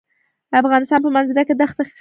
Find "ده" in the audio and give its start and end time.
1.87-1.89